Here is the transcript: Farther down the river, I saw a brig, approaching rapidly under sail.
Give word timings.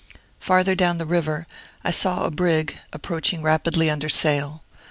Farther 0.39 0.73
down 0.73 0.97
the 0.97 1.05
river, 1.05 1.45
I 1.83 1.91
saw 1.91 2.23
a 2.23 2.31
brig, 2.31 2.75
approaching 2.91 3.43
rapidly 3.43 3.87
under 3.87 4.09
sail. 4.09 4.63